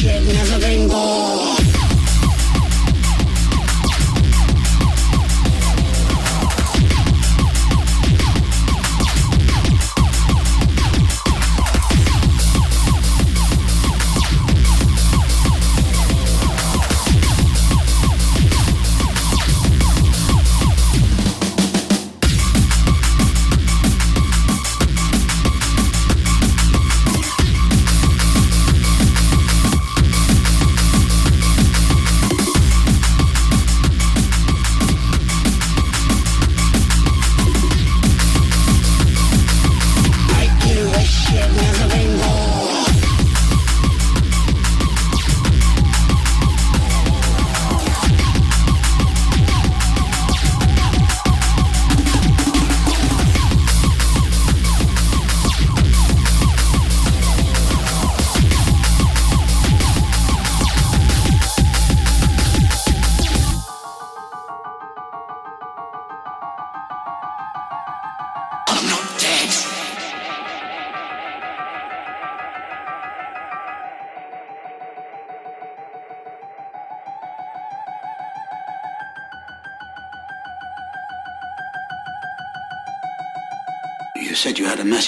shit 0.00 0.49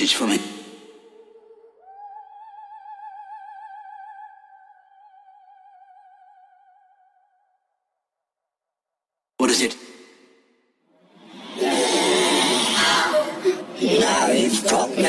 message 0.02 0.16
for 0.16 0.26
me? 0.26 0.38
What 9.38 9.50
is 9.50 9.62
it? 9.62 9.76
Now 14.00 14.26
you've 14.30 14.64
got 14.68 14.90
me. 14.90 15.02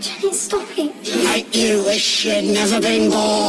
Jenny, 0.00 0.32
stop 0.32 0.68
it. 0.76 1.24
Like 1.24 1.54
you 1.54 1.84
wish 1.84 2.24
you'd 2.24 2.54
never 2.54 2.80
been 2.80 3.10
born. 3.10 3.39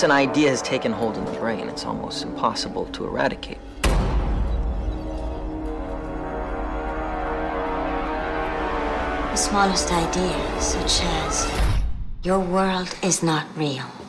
Once 0.00 0.10
an 0.10 0.16
idea 0.16 0.48
has 0.48 0.62
taken 0.62 0.92
hold 0.92 1.18
in 1.18 1.26
the 1.26 1.32
brain, 1.32 1.68
it's 1.68 1.84
almost 1.84 2.22
impossible 2.22 2.86
to 2.86 3.04
eradicate. 3.04 3.58
The 9.28 9.36
smallest 9.36 9.92
idea, 9.92 10.58
such 10.58 11.02
as 11.02 11.46
your 12.22 12.40
world 12.40 12.96
is 13.02 13.22
not 13.22 13.44
real. 13.54 13.99